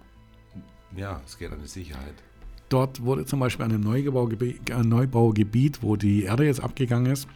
ja, 0.97 1.21
es 1.25 1.39
geht 1.39 1.53
an 1.53 1.61
die 1.61 1.69
Sicherheit. 1.69 2.15
Dort 2.69 3.03
wurde 3.03 3.27
zum 3.27 3.41
Beispiel 3.41 3.65
an 3.67 3.73
einem 3.73 3.83
Neubaugebiet, 3.83 4.71
äh, 4.71 4.83
Neubaugebiet, 4.83 5.83
wo 5.83 5.97
die 5.97 6.23
Erde 6.25 6.45
jetzt 6.47 6.61
abgegangen 6.63 7.13
ist, 7.13 7.29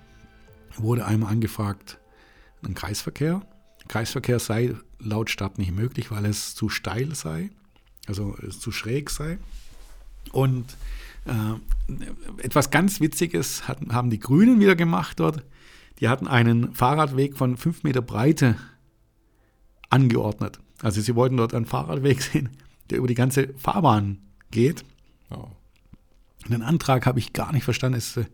wurde 0.76 1.06
einmal 1.06 1.32
angefragt, 1.32 1.98
ein 2.64 2.74
Kreisverkehr. 2.74 3.42
Kreisverkehr 3.88 4.38
sei 4.38 4.74
laut 4.98 5.30
Stadt 5.30 5.58
nicht 5.58 5.72
möglich, 5.72 6.10
weil 6.10 6.24
es 6.26 6.54
zu 6.54 6.68
steil 6.68 7.14
sei, 7.14 7.50
also 8.06 8.32
zu 8.50 8.72
schräg 8.72 9.10
sei. 9.10 9.38
Und 10.32 10.76
äh, 11.26 12.42
etwas 12.42 12.70
ganz 12.70 13.00
Witziges 13.00 13.68
hatten, 13.68 13.92
haben 13.92 14.10
die 14.10 14.18
Grünen 14.18 14.60
wieder 14.60 14.76
gemacht 14.76 15.20
dort. 15.20 15.44
Die 16.00 16.08
hatten 16.08 16.26
einen 16.26 16.74
Fahrradweg 16.74 17.36
von 17.36 17.56
fünf 17.56 17.84
Meter 17.84 18.02
Breite 18.02 18.56
angeordnet. 19.88 20.60
Also 20.82 21.00
sie 21.00 21.14
wollten 21.14 21.36
dort 21.36 21.54
einen 21.54 21.66
Fahrradweg 21.66 22.20
sehen, 22.22 22.50
der 22.90 22.98
über 22.98 23.08
die 23.08 23.14
ganze 23.14 23.54
Fahrbahn 23.56 24.18
geht. 24.50 24.84
Oh. 25.30 25.48
Den 26.48 26.62
Antrag 26.62 27.06
habe 27.06 27.18
ich 27.18 27.32
gar 27.32 27.52
nicht 27.52 27.64
verstanden. 27.64 27.98
Es 27.98 28.16
äh, 28.16 28.26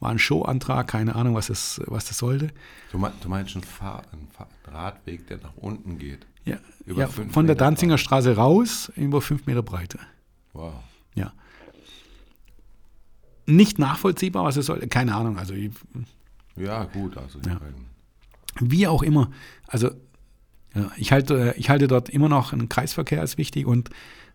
war 0.00 0.10
ein 0.10 0.18
Showantrag, 0.18 0.88
keine 0.88 1.14
Ahnung, 1.14 1.34
was, 1.34 1.50
es, 1.50 1.80
was 1.86 2.06
das 2.06 2.18
sollte. 2.18 2.48
Du, 2.90 2.98
mein, 2.98 3.12
du 3.22 3.28
meinst 3.28 3.54
einen, 3.54 3.64
Fahr 3.64 4.02
einen 4.12 4.28
Radweg, 4.66 5.26
der 5.26 5.38
nach 5.38 5.56
unten 5.56 5.98
geht? 5.98 6.26
Ja, 6.44 6.56
Über 6.86 7.02
ja 7.02 7.06
von 7.06 7.28
der 7.34 7.42
Meter 7.42 7.54
Danziger 7.56 7.90
breit. 7.94 8.00
Straße 8.00 8.34
raus 8.36 8.90
über 8.96 9.20
fünf 9.20 9.46
Meter 9.46 9.62
Breite. 9.62 9.98
Wow. 10.54 10.72
Ja. 11.14 11.32
Nicht 13.46 13.78
nachvollziehbar, 13.78 14.44
was 14.44 14.56
es 14.56 14.66
sollte. 14.66 14.88
Keine 14.88 15.14
Ahnung. 15.14 15.38
Also 15.38 15.54
ich, 15.54 15.70
Ja, 16.56 16.84
gut, 16.84 17.16
also 17.16 17.38
Ja. 17.46 17.60
wie 18.60 18.86
auch 18.86 19.02
immer. 19.02 19.30
Also 19.66 19.90
ja, 20.74 20.90
ich, 20.96 21.10
halte, 21.12 21.54
ich 21.58 21.68
halte 21.68 21.88
dort 21.88 22.08
immer 22.08 22.28
noch 22.28 22.52
einen 22.52 22.68
Kreisverkehr 22.68 23.20
als 23.20 23.38
wichtig. 23.38 23.66
Und 23.66 23.90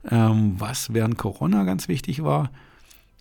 ähm, 0.10 0.56
was 0.60 0.94
während 0.94 1.18
Corona 1.18 1.64
ganz 1.64 1.88
wichtig 1.88 2.24
war, 2.24 2.52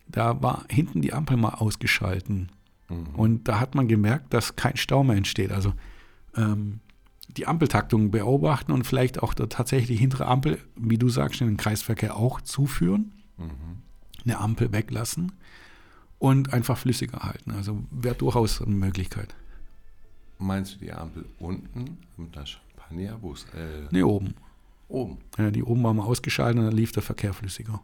da 0.07 0.43
war 0.43 0.65
hinten 0.69 1.03
die 1.03 1.13
Ampel 1.13 1.37
mal 1.37 1.55
ausgeschalten. 1.55 2.49
mhm. 2.89 3.07
Und 3.15 3.49
da 3.49 3.61
hat 3.61 3.75
man 3.75 3.89
gemerkt, 3.89 4.33
dass 4.35 4.57
kein 4.57 4.77
Stau 4.77 5.03
mehr 5.05 5.17
entsteht. 5.17 5.51
Also 5.53 5.73
ähm, 6.37 6.81
die 7.37 7.47
Ampeltaktung 7.47 8.11
beobachten 8.11 8.71
und 8.73 8.85
vielleicht 8.87 9.23
auch 9.23 9.35
der 9.35 9.49
tatsächlich 9.49 9.99
hintere 9.99 10.27
Ampel, 10.27 10.59
wie 10.77 10.99
du 10.99 11.09
sagst, 11.09 11.41
in 11.41 11.47
den 11.49 11.57
Kreisverkehr 11.57 12.17
auch 12.17 12.41
zuführen, 12.41 13.13
Mhm. 13.37 13.83
eine 14.25 14.39
Ampel 14.39 14.71
weglassen 14.73 15.33
und 16.21 16.53
einfach 16.53 16.79
flüssiger 16.79 17.19
halten. 17.25 17.51
Also 17.51 17.83
wäre 17.91 18.15
durchaus 18.15 18.63
eine 18.63 18.75
Möglichkeit. 18.75 19.35
Meinst 20.39 20.75
du 20.75 20.79
die 20.79 20.93
Ampel 20.93 21.25
unten 21.39 21.99
mit 22.17 22.35
der 22.37 22.47
Champagner, 22.47 23.19
wo 23.23 23.33
es 23.33 23.45
äh, 23.55 23.89
Ne, 23.91 24.05
oben. 24.07 24.35
oben? 24.89 25.19
Ja, 25.39 25.51
die 25.51 25.63
oben 25.65 25.83
war 25.83 25.95
mal 25.95 26.05
ausgeschaltet 26.05 26.59
und 26.61 26.67
dann 26.67 26.77
lief 26.77 26.93
der 26.93 27.03
Verkehr 27.03 27.33
flüssiger. 27.33 27.81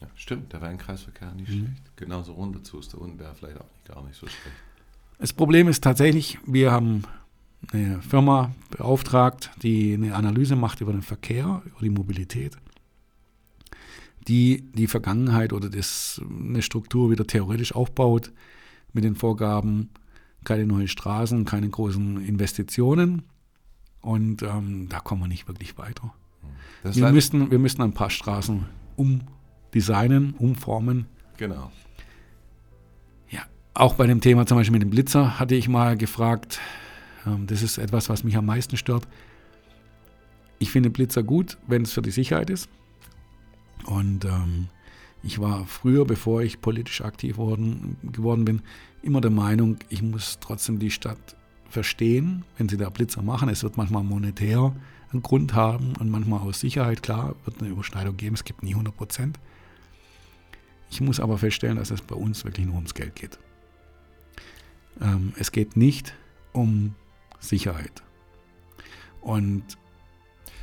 Ja, 0.00 0.06
stimmt, 0.14 0.52
da 0.54 0.60
wäre 0.60 0.70
ein 0.70 0.78
Kreisverkehr 0.78 1.32
nicht 1.34 1.48
Mhm. 1.50 1.64
schlecht. 1.66 1.96
Genauso 1.96 2.32
runter 2.32 2.62
zu 2.62 2.78
ist 2.78 2.92
der 2.92 3.00
unten 3.00 3.18
wäre 3.18 3.34
vielleicht 3.34 3.58
auch 3.58 3.64
nicht, 3.72 3.84
gar 3.88 4.04
nicht 4.04 4.16
so 4.16 4.26
schlecht. 4.26 4.56
Das 5.18 5.32
Problem 5.32 5.66
ist 5.68 5.82
tatsächlich, 5.82 6.38
wir 6.46 6.70
haben 6.70 7.02
eine 7.72 8.00
Firma 8.02 8.54
beauftragt, 8.70 9.50
die 9.62 9.94
eine 9.94 10.14
Analyse 10.14 10.54
macht 10.54 10.80
über 10.80 10.92
den 10.92 11.02
Verkehr, 11.02 11.62
über 11.66 11.80
die 11.80 11.90
Mobilität, 11.90 12.56
die 14.28 14.62
die 14.74 14.86
Vergangenheit 14.86 15.52
oder 15.52 15.68
das, 15.70 16.20
eine 16.28 16.62
Struktur 16.62 17.10
wieder 17.10 17.26
theoretisch 17.26 17.74
aufbaut 17.74 18.30
mit 18.92 19.02
den 19.04 19.16
Vorgaben, 19.16 19.90
keine 20.44 20.66
neuen 20.66 20.88
Straßen, 20.88 21.44
keine 21.44 21.68
großen 21.68 22.24
Investitionen. 22.24 23.22
Und 24.00 24.42
ähm, 24.42 24.88
da 24.88 25.00
kommen 25.00 25.22
wir 25.22 25.28
nicht 25.28 25.48
wirklich 25.48 25.76
weiter. 25.78 26.14
Das 26.84 26.94
ist 26.96 27.02
Wir 27.02 27.10
müssten, 27.10 27.50
wir 27.50 27.58
müssten 27.58 27.82
ein 27.82 27.92
paar 27.92 28.10
Straßen 28.10 28.64
umdesignen, 29.68 30.34
umformen. 30.38 31.06
genau. 31.36 31.70
Ja, 33.30 33.42
auch 33.74 33.94
bei 33.94 34.06
dem 34.06 34.20
Thema 34.20 34.46
zum 34.46 34.56
Beispiel 34.58 34.72
mit 34.72 34.82
dem 34.82 34.90
Blitzer 34.90 35.38
hatte 35.38 35.54
ich 35.54 35.68
mal 35.68 35.96
gefragt, 35.96 36.60
ähm, 37.26 37.46
das 37.46 37.62
ist 37.62 37.78
etwas, 37.78 38.08
was 38.08 38.24
mich 38.24 38.36
am 38.36 38.46
meisten 38.46 38.76
stört. 38.76 39.06
Ich 40.58 40.70
finde 40.70 40.90
Blitzer 40.90 41.22
gut, 41.22 41.58
wenn 41.66 41.82
es 41.82 41.92
für 41.92 42.02
die 42.02 42.10
Sicherheit 42.10 42.50
ist. 42.50 42.68
Und 43.84 44.24
ähm, 44.24 44.68
ich 45.22 45.38
war 45.38 45.66
früher, 45.66 46.04
bevor 46.04 46.42
ich 46.42 46.60
politisch 46.60 47.00
aktiv 47.02 47.36
worden, 47.36 47.96
geworden 48.02 48.44
bin, 48.44 48.62
immer 49.02 49.20
der 49.20 49.30
Meinung, 49.30 49.76
ich 49.88 50.02
muss 50.02 50.38
trotzdem 50.40 50.78
die 50.78 50.90
Stadt 50.90 51.36
verstehen, 51.68 52.44
wenn 52.56 52.68
sie 52.68 52.76
da 52.76 52.90
Blitzer 52.90 53.22
machen. 53.22 53.48
Es 53.48 53.62
wird 53.62 53.76
manchmal 53.76 54.02
monetär 54.02 54.74
einen 55.12 55.22
Grund 55.22 55.54
haben 55.54 55.94
und 56.00 56.10
manchmal 56.10 56.40
aus 56.40 56.60
Sicherheit, 56.60 57.02
klar, 57.02 57.36
wird 57.44 57.60
eine 57.60 57.70
Überschneidung 57.70 58.16
geben, 58.16 58.34
es 58.34 58.44
gibt 58.44 58.62
nie 58.62 58.72
100 58.72 58.96
Prozent. 58.96 59.38
Ich 60.90 61.00
muss 61.00 61.20
aber 61.20 61.38
feststellen, 61.38 61.76
dass 61.76 61.90
es 61.90 62.00
bei 62.02 62.14
uns 62.14 62.44
wirklich 62.44 62.66
nur 62.66 62.76
ums 62.76 62.94
Geld 62.94 63.14
geht. 63.14 63.38
Ähm, 65.00 65.32
es 65.38 65.52
geht 65.52 65.76
nicht 65.76 66.14
um 66.52 66.94
Sicherheit. 67.40 68.02
Und 69.20 69.64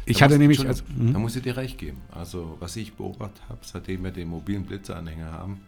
ich 0.05 0.17
Da 0.17 0.25
hatte 0.25 0.33
muss- 0.35 0.39
nämlich, 0.39 0.59
also, 0.59 0.81
Entschuldigung, 0.83 1.13
Da 1.13 1.15
hm, 1.17 1.21
muss 1.21 1.35
ich 1.35 1.43
dir 1.43 1.57
recht 1.57 1.77
geben. 1.77 2.01
Also, 2.11 2.57
was 2.59 2.75
ich 2.75 2.93
beobachtet 2.93 3.41
habe, 3.49 3.59
seitdem 3.63 4.03
wir 4.03 4.11
den 4.11 4.27
mobilen 4.29 4.65
Blitzeranhänger 4.65 5.31
haben, 5.31 5.61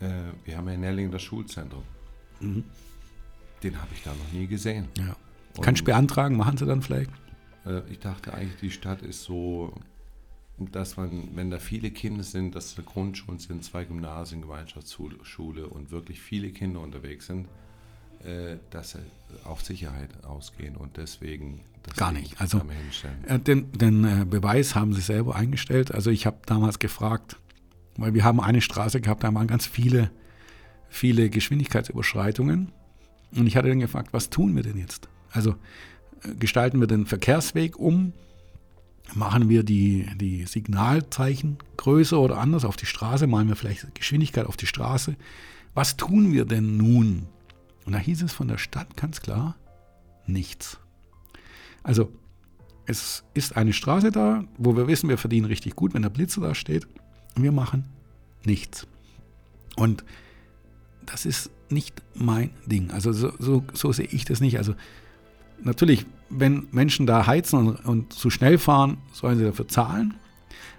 äh, 0.00 0.08
wir 0.44 0.56
haben 0.56 0.68
ja 0.68 0.74
in 0.74 0.80
Nelling 0.80 1.10
das 1.10 1.22
Schulzentrum. 1.22 1.82
mhm, 2.40 2.64
Den 3.62 3.76
habe 3.80 3.88
ich 3.94 4.02
da 4.02 4.10
noch 4.10 4.32
nie 4.32 4.46
gesehen. 4.46 4.88
ja. 4.98 5.14
Kannst 5.60 5.80
du 5.80 5.86
beantragen, 5.86 6.36
machen 6.36 6.56
sie 6.56 6.66
dann 6.66 6.82
vielleicht? 6.82 7.10
äh, 7.66 7.80
ich 7.90 7.98
dachte 7.98 8.32
eigentlich, 8.32 8.60
die 8.60 8.70
Stadt 8.70 9.02
ist 9.02 9.24
so, 9.24 9.74
dass 10.58 10.96
man, 10.96 11.28
wenn 11.34 11.50
da 11.50 11.58
viele 11.58 11.90
Kinder 11.90 12.24
sind, 12.24 12.54
dass 12.54 12.78
es 12.78 12.84
Grundschulen 12.84 13.38
sind, 13.38 13.64
zwei 13.64 13.84
Gymnasien, 13.84 14.42
Gemeinschaftsschule 14.42 15.66
und 15.66 15.90
wirklich 15.90 16.20
viele 16.20 16.50
Kinder 16.50 16.80
unterwegs 16.80 17.26
sind, 17.26 17.46
äh, 18.24 18.56
dass 18.70 18.90
sie 18.92 18.98
auf 19.44 19.62
Sicherheit 19.62 20.24
ausgehen 20.24 20.76
und 20.76 20.96
deswegen 20.96 21.60
das 21.84 21.96
Gar 21.96 22.12
nicht. 22.12 22.40
Also. 22.40 22.60
Äh, 23.26 23.38
Den, 23.38 23.72
den 23.72 24.04
äh, 24.04 24.24
Beweis 24.24 24.74
haben 24.74 24.92
sie 24.92 25.00
selber 25.00 25.36
eingestellt. 25.36 25.92
Also 25.92 26.10
ich 26.10 26.26
habe 26.26 26.38
damals 26.44 26.78
gefragt, 26.78 27.36
weil 27.96 28.14
wir 28.14 28.24
haben 28.24 28.40
eine 28.40 28.60
Straße 28.60 29.00
gehabt, 29.00 29.24
da 29.24 29.32
waren 29.32 29.46
ganz 29.46 29.66
viele, 29.66 30.10
viele 30.88 31.30
Geschwindigkeitsüberschreitungen. 31.30 32.72
Und 33.36 33.46
ich 33.46 33.56
hatte 33.56 33.68
dann 33.68 33.80
gefragt, 33.80 34.12
was 34.12 34.30
tun 34.30 34.56
wir 34.56 34.62
denn 34.62 34.78
jetzt? 34.78 35.08
Also 35.30 35.54
gestalten 36.38 36.80
wir 36.80 36.86
den 36.86 37.06
Verkehrsweg 37.06 37.78
um? 37.78 38.12
Machen 39.14 39.48
wir 39.48 39.62
die, 39.62 40.06
die 40.16 40.44
Signalzeichen 40.44 41.58
größer 41.76 42.20
oder 42.20 42.38
anders 42.38 42.64
auf 42.64 42.76
die 42.76 42.86
Straße? 42.86 43.26
Malen 43.26 43.48
wir 43.48 43.56
vielleicht 43.56 43.94
Geschwindigkeit 43.94 44.46
auf 44.46 44.56
die 44.56 44.66
Straße? 44.66 45.16
Was 45.74 45.96
tun 45.96 46.32
wir 46.32 46.44
denn 46.44 46.76
nun? 46.76 47.26
Und 47.86 47.92
da 47.92 47.98
hieß 47.98 48.22
es 48.22 48.32
von 48.32 48.48
der 48.48 48.58
Stadt 48.58 48.96
ganz 48.96 49.20
klar, 49.20 49.56
nichts. 50.26 50.78
Also 51.82 52.12
es 52.86 53.24
ist 53.34 53.56
eine 53.56 53.72
Straße 53.72 54.10
da, 54.10 54.44
wo 54.56 54.76
wir 54.76 54.88
wissen, 54.88 55.08
wir 55.08 55.18
verdienen 55.18 55.46
richtig 55.46 55.74
gut, 55.74 55.94
wenn 55.94 56.02
der 56.02 56.10
Blitzer 56.10 56.40
da 56.40 56.54
steht. 56.54 56.86
Und 57.36 57.42
wir 57.42 57.52
machen 57.52 57.84
nichts. 58.44 58.86
Und 59.76 60.04
das 61.06 61.24
ist 61.24 61.50
nicht 61.70 62.02
mein 62.14 62.50
Ding. 62.66 62.90
Also 62.90 63.12
so, 63.12 63.32
so, 63.38 63.64
so 63.72 63.92
sehe 63.92 64.06
ich 64.06 64.24
das 64.24 64.40
nicht. 64.40 64.58
Also 64.58 64.74
natürlich, 65.62 66.06
wenn 66.30 66.68
Menschen 66.70 67.06
da 67.06 67.26
heizen 67.26 67.58
und, 67.58 67.84
und 67.84 68.12
zu 68.12 68.30
schnell 68.30 68.58
fahren, 68.58 68.98
sollen 69.12 69.38
sie 69.38 69.44
dafür 69.44 69.68
zahlen. 69.68 70.14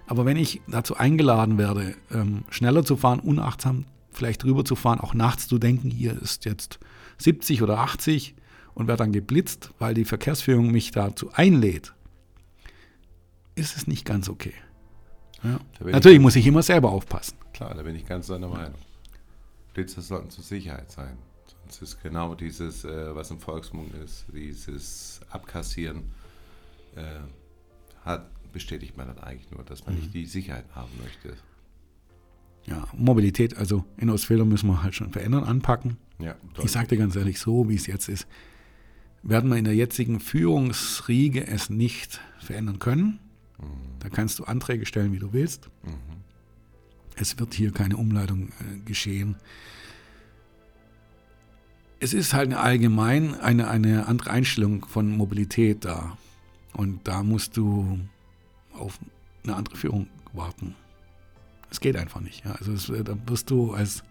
Aber 0.06 0.24
wenn 0.24 0.36
ich 0.36 0.60
dazu 0.66 0.96
eingeladen 0.96 1.58
werde, 1.58 1.94
ähm, 2.10 2.44
schneller 2.50 2.84
zu 2.84 2.96
fahren, 2.96 3.20
unachtsam 3.20 3.84
vielleicht 4.10 4.42
drüber 4.42 4.64
zu 4.64 4.74
fahren, 4.74 5.00
auch 5.00 5.14
nachts 5.14 5.46
zu 5.46 5.58
denken, 5.58 5.90
hier 5.90 6.20
ist 6.20 6.44
jetzt 6.44 6.80
70 7.18 7.62
oder 7.62 7.78
80 7.78 8.34
und 8.74 8.88
werde 8.88 9.04
dann 9.04 9.12
geblitzt, 9.12 9.72
weil 9.78 9.94
die 9.94 10.04
Verkehrsführung 10.04 10.70
mich 10.70 10.90
dazu 10.90 11.30
einlädt, 11.32 11.94
ist 13.54 13.76
es 13.76 13.86
nicht 13.86 14.04
ganz 14.04 14.28
okay. 14.28 14.54
Ja. 15.42 15.60
Natürlich 15.80 16.18
ich, 16.18 16.22
muss 16.22 16.36
ich 16.36 16.46
immer 16.46 16.62
selber 16.62 16.90
aufpassen. 16.90 17.36
Klar, 17.52 17.74
da 17.74 17.82
bin 17.82 17.94
ich 17.94 18.04
ganz 18.04 18.26
deiner 18.26 18.48
Meinung. 18.48 18.74
Blitzer 19.74 20.02
sollten 20.02 20.30
zur 20.30 20.44
Sicherheit 20.44 20.90
sein. 20.90 21.16
Sonst 21.70 21.82
ist 21.82 22.02
genau 22.02 22.34
dieses, 22.34 22.84
äh, 22.84 23.14
was 23.14 23.30
im 23.30 23.38
Volksmund 23.38 23.94
ist, 23.94 24.24
dieses 24.34 25.20
Abkassieren, 25.30 26.02
äh, 26.96 27.20
hat, 28.04 28.26
bestätigt 28.52 28.96
man 28.96 29.06
dann 29.06 29.18
eigentlich 29.18 29.50
nur, 29.52 29.62
dass 29.62 29.86
man 29.86 29.94
mhm. 29.94 30.00
nicht 30.00 30.14
die 30.14 30.26
Sicherheit 30.26 30.64
haben 30.74 30.90
möchte. 31.02 31.36
Ja, 32.66 32.88
Mobilität, 32.92 33.56
also 33.56 33.84
in 33.96 34.10
Ostfildern 34.10 34.48
müssen 34.48 34.68
wir 34.68 34.82
halt 34.82 34.94
schon 34.94 35.12
verändern, 35.12 35.44
anpacken. 35.44 35.96
Ja, 36.18 36.34
ich 36.62 36.72
sage 36.72 36.88
dir 36.88 36.98
ganz 36.98 37.14
ehrlich, 37.14 37.38
so 37.38 37.68
wie 37.68 37.76
es 37.76 37.86
jetzt 37.86 38.08
ist, 38.08 38.26
werden 39.22 39.48
wir 39.48 39.56
in 39.56 39.64
der 39.64 39.74
jetzigen 39.74 40.18
Führungsriege 40.18 41.46
es 41.46 41.70
nicht 41.70 42.20
verändern 42.40 42.80
können. 42.80 43.20
Mhm. 43.58 43.66
Da 44.00 44.08
kannst 44.08 44.40
du 44.40 44.44
Anträge 44.44 44.86
stellen, 44.86 45.12
wie 45.12 45.20
du 45.20 45.32
willst. 45.32 45.70
Mhm. 45.84 45.92
Es 47.14 47.38
wird 47.38 47.54
hier 47.54 47.70
keine 47.70 47.96
Umleitung 47.96 48.48
äh, 48.48 48.78
geschehen. 48.84 49.36
Es 52.00 52.14
ist 52.14 52.32
halt 52.32 52.52
allgemein 52.54 53.38
eine, 53.40 53.68
eine 53.68 54.06
andere 54.06 54.30
Einstellung 54.30 54.86
von 54.86 55.10
Mobilität 55.10 55.84
da. 55.84 56.16
Und 56.72 57.06
da 57.06 57.22
musst 57.22 57.56
du 57.56 58.00
auf 58.72 58.98
eine 59.44 59.54
andere 59.54 59.76
Führung 59.76 60.08
warten. 60.32 60.74
Es 61.70 61.80
geht 61.80 61.96
einfach 61.96 62.20
nicht. 62.20 62.44
Ja. 62.44 62.52
Also 62.52 62.72
es, 62.72 62.86
da 63.04 63.16
wirst 63.26 63.50
du 63.50 63.74
als, 63.74 64.02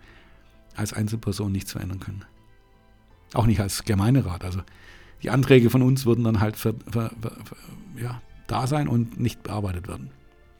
als 0.76 0.94
Einzelperson 0.94 1.52
nichts 1.52 1.72
verändern 1.72 2.00
können. 2.00 2.26
Auch 3.34 3.46
nicht 3.46 3.60
als 3.60 3.84
Gemeinderat. 3.84 4.44
Also 4.44 4.62
die 5.24 5.30
Anträge 5.30 5.70
von 5.70 5.82
uns 5.82 6.06
würden 6.06 6.24
dann 6.24 6.40
halt 6.40 6.58
für, 6.58 6.76
für, 6.92 7.12
für, 7.22 8.02
ja, 8.02 8.22
da 8.48 8.68
sein 8.68 8.88
und 8.88 9.20
nicht 9.20 9.44
bearbeitet 9.44 9.88
werden. 9.88 10.12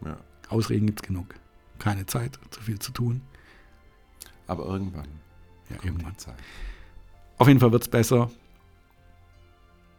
Ja. 0.04 0.18
Ausreden 0.50 0.88
gibt 0.88 1.02
es 1.02 1.08
genug. 1.08 1.36
Keine 1.80 2.06
Zeit, 2.06 2.40
zu 2.50 2.62
viel 2.62 2.80
zu 2.80 2.92
tun. 2.92 3.22
Aber 4.48 4.66
irgendwann. 4.66 5.08
Ja, 5.70 5.78
irgendwann. 5.84 6.18
Zeit. 6.18 6.36
Auf 7.40 7.48
jeden 7.48 7.60
Fall 7.60 7.72
wird 7.72 7.84
es 7.84 7.90
besser. 7.90 8.30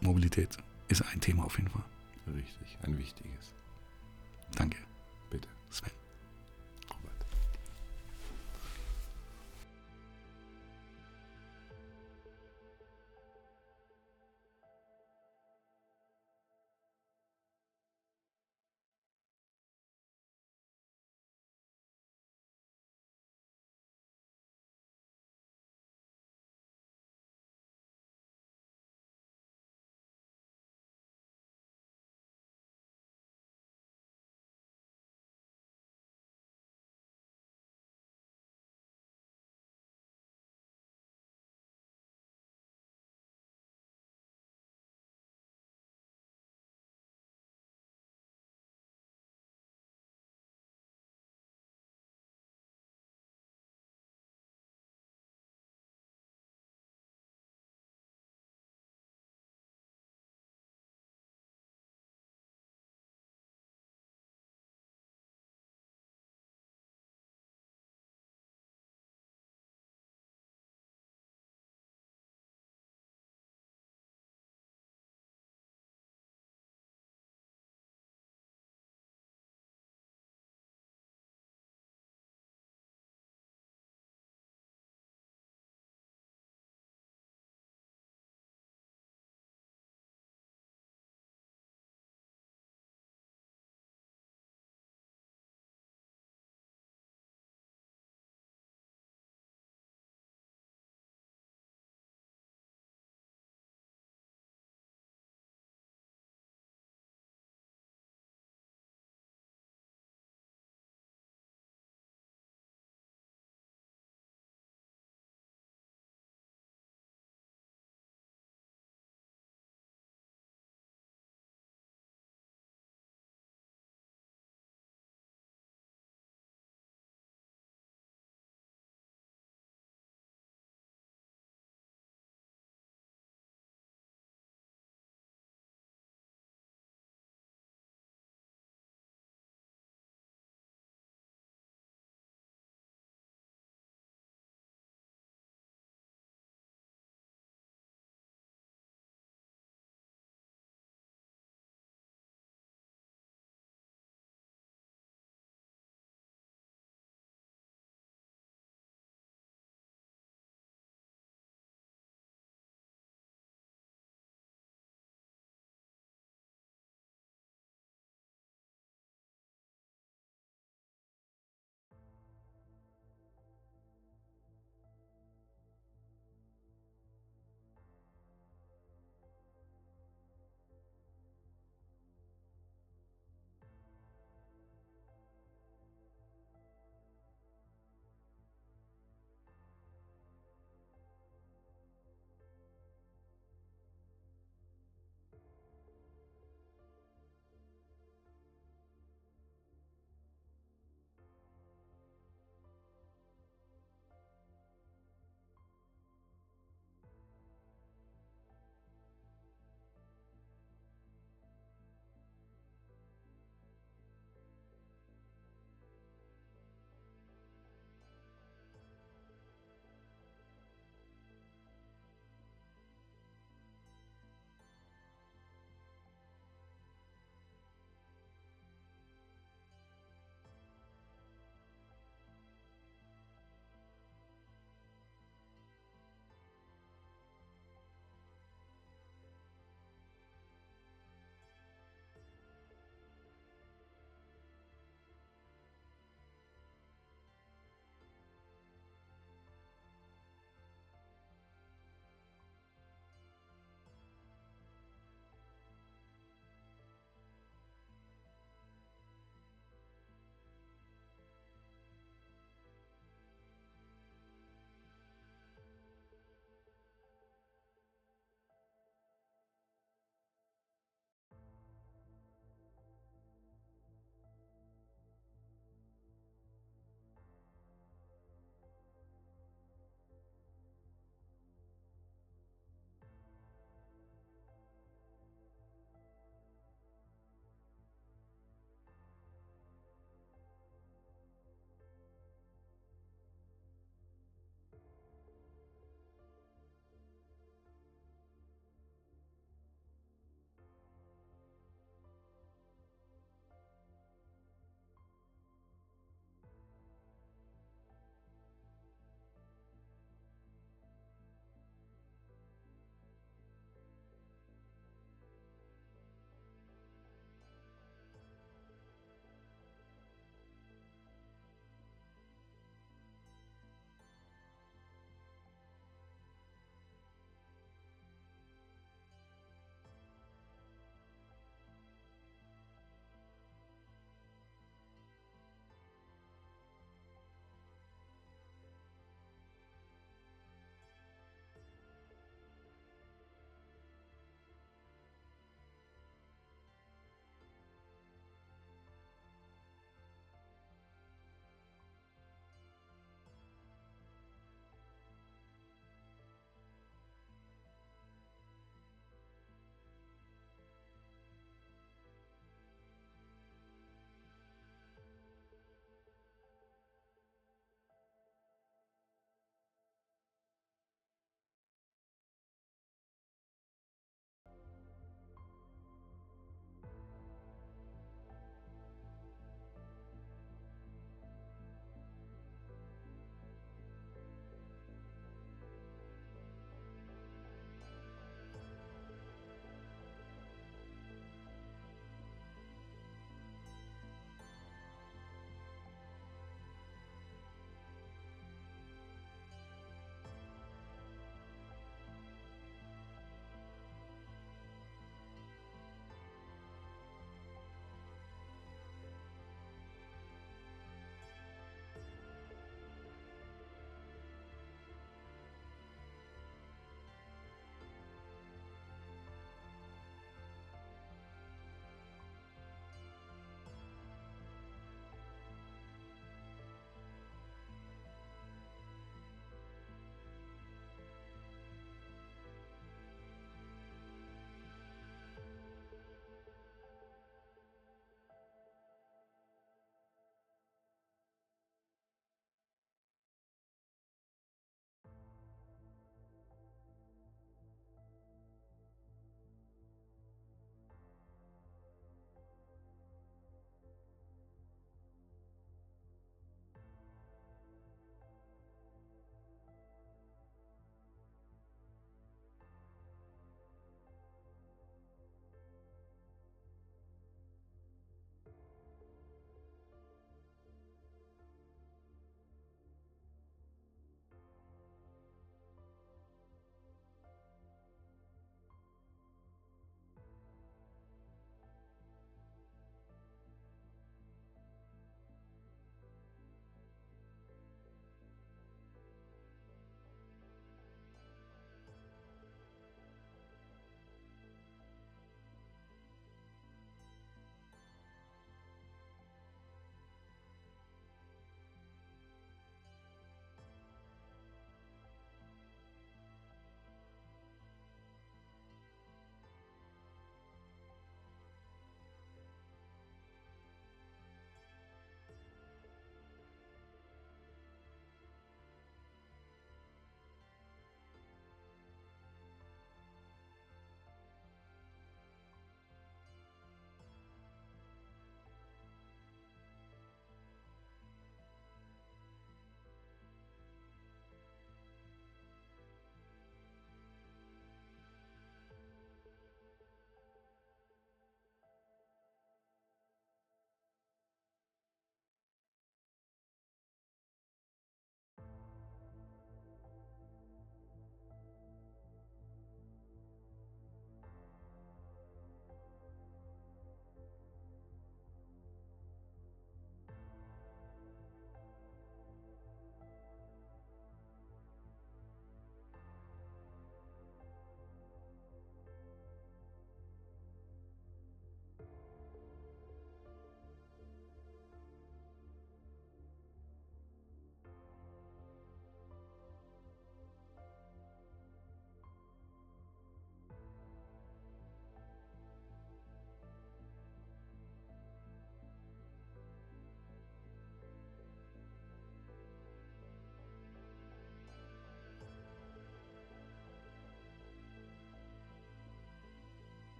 Mobilität 0.00 0.56
ist 0.88 1.02
ein 1.12 1.20
Thema 1.20 1.44
auf 1.44 1.56
jeden 1.56 1.70
Fall. 1.70 1.82
Richtig, 2.26 2.78
ein 2.82 2.98
wichtiges. 2.98 3.54
Danke. 4.54 4.76